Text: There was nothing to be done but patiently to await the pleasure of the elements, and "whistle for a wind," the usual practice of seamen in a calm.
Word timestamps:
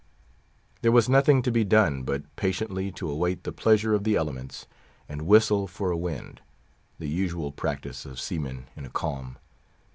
There 0.81 0.91
was 0.91 1.07
nothing 1.07 1.43
to 1.43 1.51
be 1.51 1.63
done 1.63 2.01
but 2.01 2.23
patiently 2.35 2.91
to 2.93 3.07
await 3.11 3.43
the 3.43 3.51
pleasure 3.51 3.93
of 3.93 4.03
the 4.03 4.15
elements, 4.15 4.65
and 5.07 5.27
"whistle 5.27 5.67
for 5.67 5.91
a 5.91 5.95
wind," 5.95 6.41
the 6.97 7.07
usual 7.07 7.51
practice 7.51 8.03
of 8.03 8.19
seamen 8.19 8.65
in 8.75 8.83
a 8.83 8.89
calm. 8.89 9.37